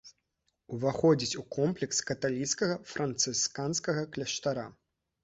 Уваходзіць 0.77 1.39
у 1.41 1.43
комплекс 1.55 1.99
каталіцкага 2.11 2.79
францысканскага 2.93 4.03
кляштара. 4.17 4.65